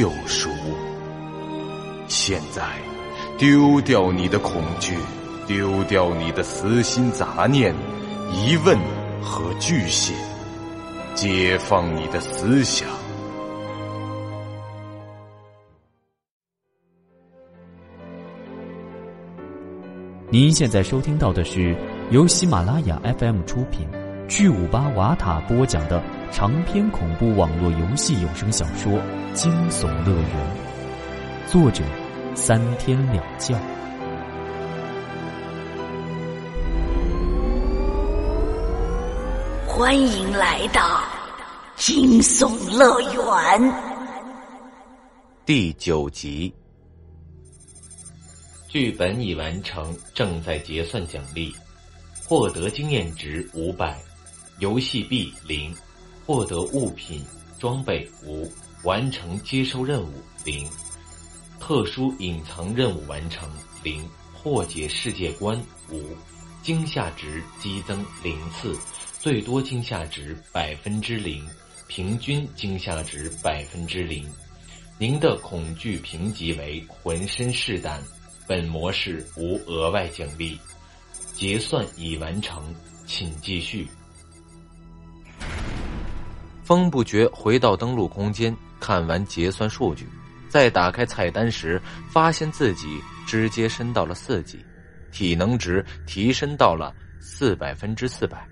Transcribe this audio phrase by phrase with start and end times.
[0.00, 0.48] 救赎。
[2.06, 2.62] 现在，
[3.36, 4.96] 丢掉你的恐惧，
[5.48, 7.74] 丢掉你的私心杂念、
[8.32, 8.78] 疑问
[9.20, 10.14] 和惧险，
[11.16, 12.88] 解放你的思想。
[20.30, 21.76] 您现在收听到的是
[22.12, 23.88] 由喜马拉雅 FM 出品、
[24.28, 26.00] 巨五八瓦塔播讲的
[26.30, 28.92] 长篇恐怖网络游戏有声小说
[29.32, 30.56] 《惊悚乐园》，
[31.50, 31.82] 作者。
[32.34, 33.52] 三天两觉。
[39.66, 41.02] 欢迎来到
[41.74, 43.74] 惊悚乐园
[45.44, 46.54] 第九集。
[48.68, 51.52] 剧本已完成，正在结算奖励，
[52.28, 53.98] 获得经验值五百，
[54.60, 55.74] 游戏币零，
[56.28, 57.24] 获得物品
[57.58, 58.46] 装备五，
[58.82, 60.12] 完成接收任务
[60.44, 60.68] 零。
[61.58, 63.50] 特殊隐藏任务完成
[63.82, 65.58] 零，破解世界观
[65.90, 66.14] 五，
[66.62, 68.76] 惊吓值激增零次，
[69.18, 71.42] 最多惊吓值百分之零，
[71.86, 74.30] 平均惊吓值百分之零。
[74.98, 78.02] 您的恐惧评级为浑身是胆，
[78.46, 80.58] 本模式无额外奖励。
[81.34, 82.74] 结算已完成，
[83.06, 83.88] 请继续。
[86.68, 90.06] 风不觉回到登录空间，看完结算数据。
[90.50, 94.62] 在打开菜单时，发现自己直接升到了四级，
[95.10, 98.46] 体能值提升到了四百分之四百，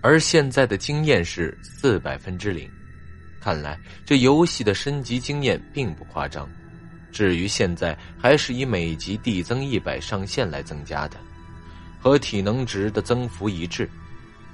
[0.00, 2.66] 而现在的经验是四百分之零。
[3.38, 6.48] 看来这游戏的升级经验并不夸张。
[7.12, 11.18] 至于现在，还是以每级递增一百上限来增加的，
[12.00, 13.86] 和体能值的增幅一致。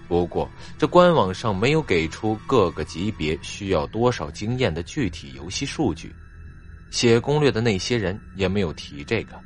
[0.09, 6.15] 不过这官网上没有给出各个级别需要多少经验的具体游戏数据。
[6.91, 9.39] 写攻略的那些人也没有提这个，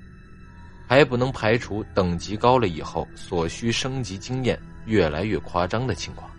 [0.87, 6.31] 还不能排除等级高了以后所需升级经验越来越夸张的情况。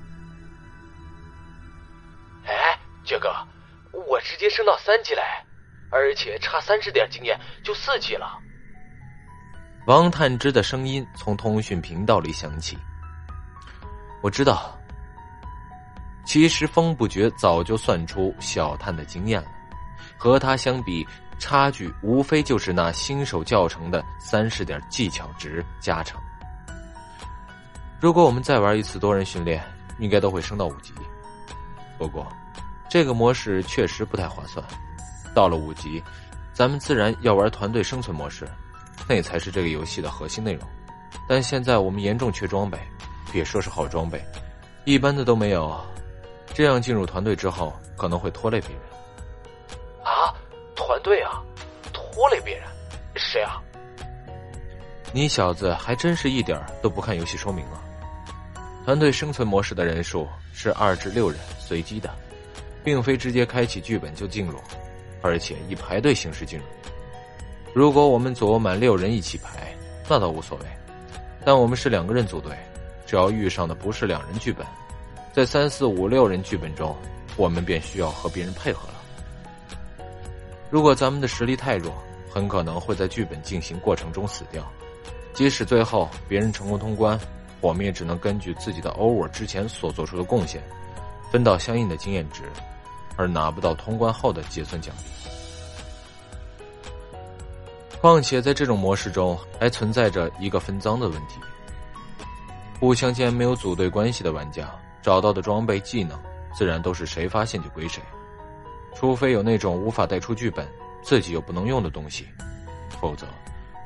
[2.45, 3.29] 哎，杰哥，
[4.07, 5.21] 我直接升到三级嘞，
[5.89, 8.39] 而且差三十点经验就四级了。
[9.87, 12.77] 王探之的声音从通讯频道里响起。
[14.21, 14.77] 我知道，
[16.25, 19.47] 其实风不绝早就算出小探的经验了。
[20.17, 21.07] 和他相比，
[21.39, 26.21] 差距无非就是那新手教程的三十点技巧值加成。
[27.99, 29.63] 如果我们再玩一次多人训练，
[29.97, 30.93] 应该都会升到五级。
[31.97, 32.31] 不过，
[32.89, 34.63] 这个模式确实不太划算。
[35.33, 36.03] 到了五级，
[36.53, 38.47] 咱们自然要玩团队生存模式，
[39.07, 40.67] 那才是这个游戏的核心内容。
[41.27, 42.77] 但现在我们严重缺装备，
[43.31, 44.21] 别说是好装备，
[44.85, 45.79] 一般的都没有。
[46.53, 48.79] 这样进入团队之后，可能会拖累别人。
[50.03, 50.35] 啊，
[50.75, 51.41] 团队啊，
[51.93, 52.67] 拖累别人，
[53.15, 53.61] 谁啊？
[55.13, 57.81] 你小子还真是一点都不看游戏说明啊！
[58.85, 62.09] 团队生存模式的人数是二至六人，随机的，
[62.83, 64.59] 并非直接开启剧本就进入，
[65.21, 66.65] 而且以排队形式进入。
[67.73, 69.73] 如果我们组满六人一起排，
[70.09, 70.65] 那倒无所谓。
[71.45, 72.51] 但我们是两个人组队，
[73.11, 74.65] 只要遇上的不是两人剧本，
[75.33, 76.95] 在三四五六人剧本中，
[77.35, 80.05] 我们便需要和别人配合了。
[80.69, 81.93] 如果咱们的实力太弱，
[82.33, 84.65] 很可能会在剧本进行过程中死掉。
[85.33, 87.19] 即使最后别人成功通关，
[87.59, 90.63] 我们也只能根据自己的 over 之前所做出的贡献，
[91.29, 92.43] 分到相应的经验值，
[93.17, 95.03] 而拿不到通关后的结算奖励。
[97.99, 101.41] 况且在这种模式中，还存在着一个分赃的问题：
[102.81, 104.67] 互相间没有组队关系的玩家，
[105.03, 106.19] 找到的装备、技能，
[106.51, 108.01] 自然都是谁发现就归谁。
[108.95, 110.67] 除非有那种无法带出剧本、
[111.03, 112.27] 自己又不能用的东西，
[112.99, 113.27] 否则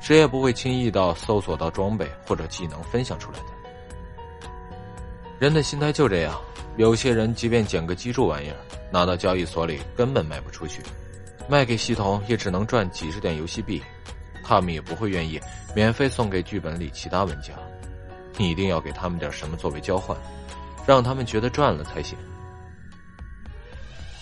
[0.00, 4.48] 谁也不会轻易到搜索到装备或者技能分享出来的。
[5.38, 6.40] 人的心态就这样，
[6.78, 8.56] 有些人即便捡个基柱玩意儿，
[8.90, 10.80] 拿到交易所里根本卖不出去，
[11.50, 13.82] 卖给系统也只能赚几十点游戏币，
[14.42, 15.38] 他们也不会愿意
[15.74, 17.52] 免费送给剧本里其他玩家，
[18.36, 20.16] 你一定要给他们点什么作为交换，
[20.86, 22.18] 让他们觉得赚了才行。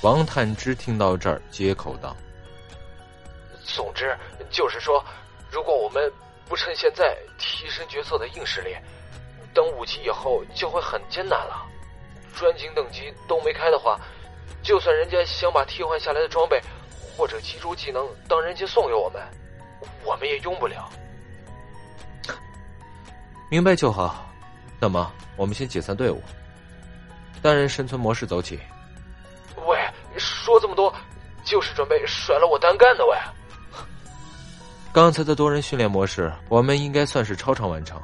[0.03, 2.17] 王探之听到这儿，接口道
[3.65, 4.17] ：“总之
[4.51, 5.03] 就是说，
[5.51, 6.13] 如果我们
[6.47, 8.77] 不趁现在提升角色的硬实力，
[9.55, 11.65] 等五级以后就会很艰难了。
[12.35, 13.99] 专精等级都没开的话，
[14.63, 16.61] 就算人家想把替换下来的装备
[17.17, 19.23] 或者基础技能当人家送给我们，
[20.05, 20.91] 我们也用不了。
[23.55, 24.29] 明白就好。
[24.81, 26.21] 那么，我们先解散队伍，
[27.41, 28.59] 单人生存模式走起。”
[29.69, 29.79] 喂，
[30.19, 30.93] 说这么多，
[31.45, 33.17] 就是准备甩了我单干的喂。
[34.93, 38.03] 刚才的多人训练模式，我们应该算是超常完成。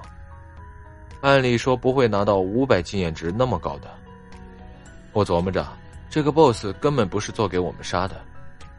[1.20, 3.92] 按理说不会拿到五百经验值那么高的。
[5.10, 5.66] 我琢磨着，
[6.08, 8.24] 这个 BOSS 根本不是做给我们杀的，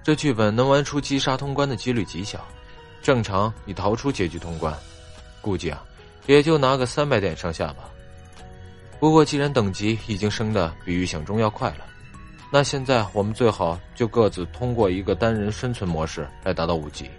[0.02, 2.40] 这剧本能玩出击杀通关的几率极小。
[3.02, 4.74] 正常你逃出结局通关，
[5.42, 5.84] 估计啊，
[6.26, 7.90] 也就拿个三百点上下吧。
[9.00, 11.86] 不过既然等级已经升的比预想中要快了，
[12.52, 17.10] 那现在我们最好就各自通过一个单人生存模式来达到五级。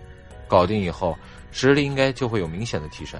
[0.46, 1.16] 搞定以后，
[1.50, 3.18] 实力应该就会有明显的提升，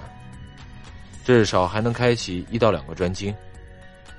[1.25, 3.35] 至少还能开启一到两个专精，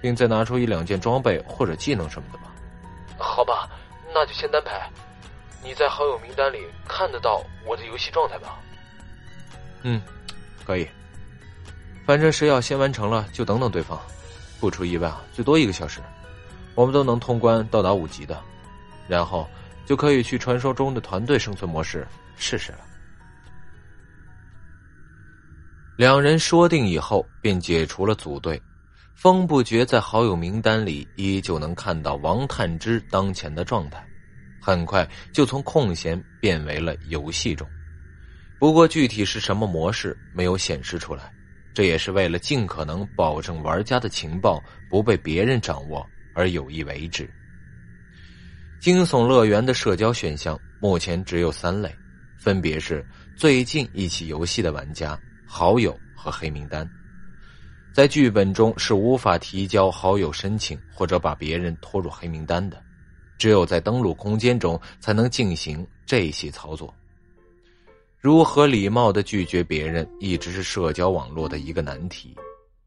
[0.00, 2.52] 并再拿出一两件装备或者技能什么的吧。
[3.16, 3.70] 好吧，
[4.12, 4.90] 那就先单排。
[5.62, 8.58] 你在好友名单里看得到我的游戏状态吧？
[9.82, 10.02] 嗯，
[10.66, 10.86] 可以。
[12.06, 13.98] 反正谁要先完成了，就等等对方。
[14.60, 16.00] 不出意外啊，最多一个小时，
[16.74, 18.40] 我们都能通关到达五级的，
[19.08, 19.48] 然后
[19.84, 22.06] 就可以去传说中的团队生存模式
[22.36, 22.78] 试试了。
[25.96, 28.60] 两人说定以后，便解除了组队。
[29.14, 34.04] 风不觉在好友名单里依旧能看到王探之当前的状态，
[34.60, 37.66] 很快就从空闲变为了游戏中。
[38.58, 41.32] 不过具体是什么模式没有显示出来，
[41.74, 47.28] 这也是为了尽可能保证玩家的情报不被别人掌握而有意为之。
[48.80, 51.94] 惊悚乐园的社交选项目前只有三类，
[52.38, 53.04] 分别是
[53.36, 55.18] 最近一起游戏的玩家。
[55.46, 56.88] 好友和黑名单，
[57.92, 62.82] 在剧本中是无法提交好友申请或者把别人拖入黑名单的，
[63.38, 66.92] 只有在登录空间中才能进行这些操作。
[68.24, 72.34] 如何礼貌的拒绝别人，一直是社交网络的一个难题。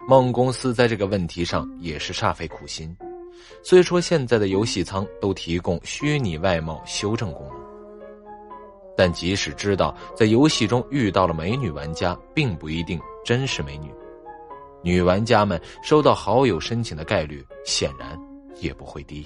[0.08, 2.98] 梦公司在这个问题上也是煞费苦心。
[3.62, 7.58] 虽说现在的游戏仓都提供虚拟外貌修正功能。
[8.98, 13.92] 但即使知道在游戏中遇到了美女玩家，并不一定真是美女。
[14.82, 18.20] 女玩家们收到好友申请的概率显然
[18.56, 19.24] 也不会低。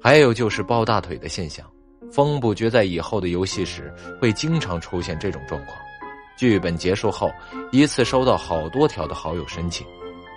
[0.00, 1.70] 还有就是抱大腿的现象，
[2.10, 5.76] 风不绝在以后的游戏时会经常出现这种状况。
[6.36, 7.30] 剧本结束后，
[7.72, 9.86] 一次收到好多条的好友申请，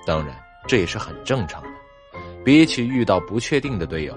[0.06, 0.36] 当然
[0.68, 1.70] 这也是很正常的。
[2.44, 4.16] 比起遇到不确定的队友。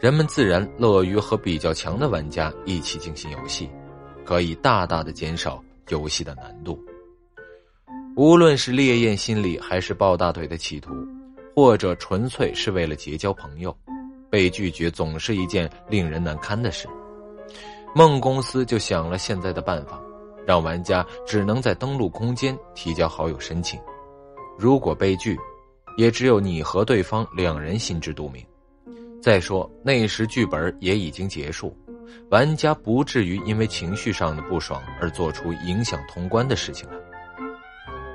[0.00, 3.70] 人们自然乐于和比较强的玩家一起进行游戏，
[4.22, 6.78] 可以大大的减少游戏的难度。
[8.14, 10.92] 无论是烈焰心理，还是抱大腿的企图，
[11.56, 13.74] 或者纯粹是为了结交朋友，
[14.34, 16.88] 被拒绝总是一件令人难堪的事。
[17.94, 20.00] 梦公司就想了现在的办法，
[20.44, 23.78] 让玩家只能在登录空间提交好友申请，
[24.58, 25.38] 如果被拒，
[25.96, 28.44] 也只有你和对方两人心知肚明。
[29.22, 31.72] 再说那时剧本也已经结束，
[32.28, 36.96] 玩家不至于因为情绪上的不爽而做出影响通关的事情了。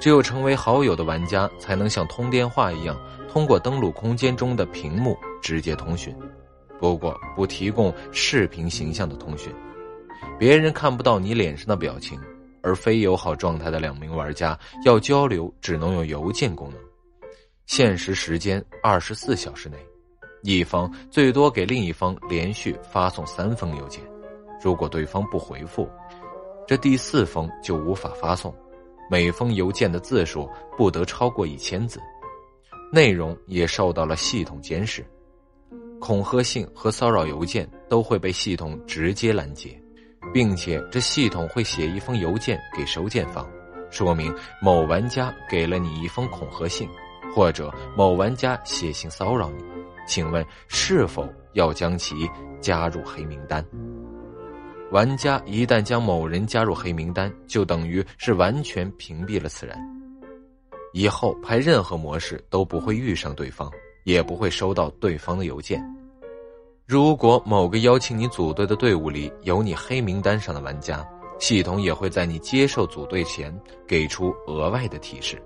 [0.02, 3.00] 只有成为好友的玩家才能像通电话一样，
[3.32, 6.16] 通过登录空间中的屏幕直接通讯，
[6.80, 9.54] 不过不提供视频形象的通讯，
[10.38, 12.20] 别人看不到你脸上的表情。
[12.62, 16.80] 而非友好状态的两名玩家要交流，只能用邮件功能，
[17.68, 19.78] 限时时间二十四小时内。
[20.44, 24.04] 一方最多给另一方连续发送三封邮件，
[24.62, 25.90] 如果对方不回复，
[26.68, 28.54] 这第四封就无法发送。
[29.10, 31.98] 每封邮件的字数不得超过一千字，
[32.92, 35.06] 内容也受到了系统监视。
[36.00, 39.80] 恐吓信和骚扰邮件都会被系统直接拦截，
[40.34, 43.48] 并且这系统会写一封邮件给收件方，
[43.92, 46.88] 说明某玩家给了你一封恐吓信，
[47.36, 49.64] 或者某玩家写信骚扰你。
[50.08, 52.16] 请问是否要将其
[52.60, 53.64] 加入黑名单？
[54.92, 59.78] 玩家一旦将某人加入黑名单，就等于是完全屏蔽了此人，
[60.94, 63.72] 以后拍任何模式都不会遇上对方，
[64.04, 65.84] 也不会收到对方的邮件。
[66.86, 71.08] 如果某个邀请你组队的队伍里有你黑名单上的玩家，
[71.40, 73.56] 系统也会在你接受组队前
[73.88, 75.42] 给出额外的提示。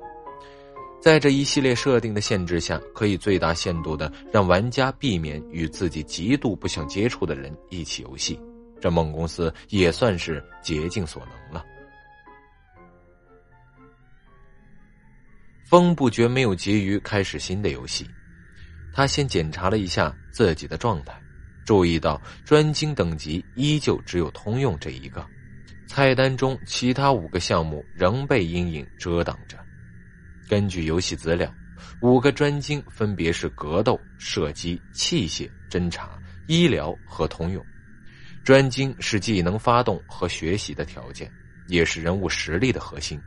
[1.01, 8.39] 在这一系列设定的限制下，可以最大限度的让玩家避免与自己极度不想接触的人一起游戏。
[8.79, 11.65] 这梦公司也算是竭尽所能了。
[15.65, 18.07] 风不觉没有急于开始新的游戏，
[18.93, 21.19] 他先检查了一下自己的状态，
[21.65, 25.25] 注意到专精等级依旧只有通用这一个，
[25.87, 29.57] 菜单中其他五个项目仍被阴影遮挡着。
[30.47, 31.51] 根据游戏资料，
[32.01, 37.65] 五个专精分别是格斗、射击、器械、侦查、医疗和通用。
[38.43, 41.31] 专精是技能发动和学习的条件，
[41.67, 43.19] 也是人物实力的核心。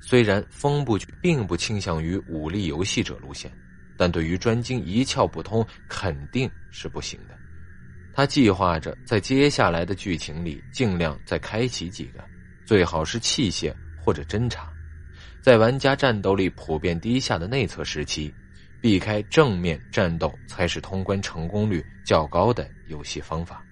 [0.00, 3.52] 虽然风不觉并不倾向于武力游戏者路线，
[3.98, 7.36] 但对于专精一窍不通肯定是不行的。
[8.14, 12.24] 他计划着在接下来的剧情里尽量再开启几个，
[12.64, 14.72] 最好是器械或者侦察，
[15.42, 18.32] 在玩家战斗力普遍低下的内测时期，
[18.80, 23.64] 避开正面战斗才是通关成功率较高的游戏方法。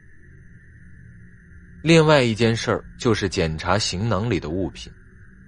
[1.82, 4.92] 另外一件事儿就是检查行囊里的物品。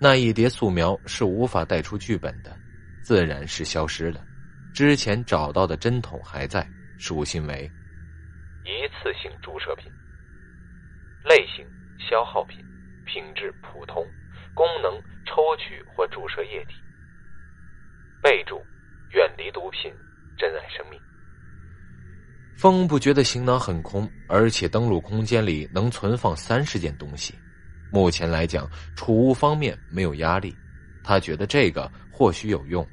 [0.00, 2.56] 那一叠素描是无法带出剧本的，
[3.02, 4.25] 自然是消失了。
[4.78, 6.64] 之前找到的针筒还在，
[6.99, 7.68] 属性为
[8.62, 9.90] 一次性注射品，
[11.25, 11.66] 类型
[11.99, 12.64] 消耗品，
[13.04, 14.06] 品质普通，
[14.54, 14.92] 功能
[15.26, 16.75] 抽取或注射液体。
[18.23, 18.64] 备注：
[19.11, 19.92] 远离毒品，
[20.38, 21.00] 珍爱生命。
[22.56, 27.37] 风不觉得行囊很空，而且登录空间里能存放三十件东西。
[27.90, 30.56] 目前来讲，储物方面没有压力，
[31.02, 32.88] 他觉得这个或许有用，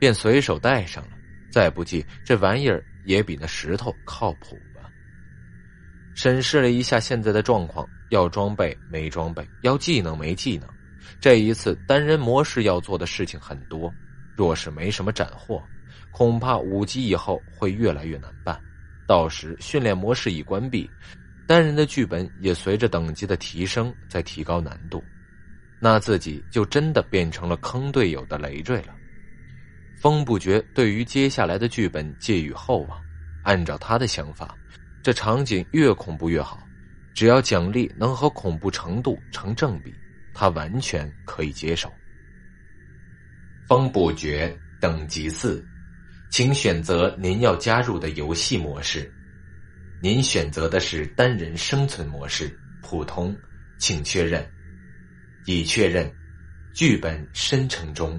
[0.00, 1.19] 便随手带上了。
[1.50, 4.90] 再不济，这玩意儿也比那石头靠谱吧。
[6.14, 10.68] 审视了一下现在的状况，要装备没装备，要技能没技能。
[11.20, 13.92] 这一次单人模式要做的事情很多，
[14.36, 15.62] 若是没什么斩获，
[16.10, 18.60] 恐怕五级以后会越来越难办。
[19.06, 20.88] 到时训练模式已关闭。
[21.46, 25.02] 单人的剧本也随着等级的提升在提高难度，
[25.80, 28.94] 那自己就真的变成了坑队友的累赘了。
[30.00, 32.98] 风不觉对于接下来的剧本寄予厚望，
[33.42, 34.56] 按照他的想法，
[35.02, 36.66] 这场景越恐怖越好，
[37.12, 39.92] 只要奖励能和恐怖程度成正比，
[40.32, 41.92] 他完全可以接受。
[43.68, 45.62] 风不觉等级四，
[46.30, 49.12] 请选择您要加入的游戏模式。
[50.00, 53.36] 您选择的是单人生存模式，普通，
[53.78, 54.50] 请确认。
[55.44, 56.10] 已确认，
[56.72, 58.18] 剧本生成中，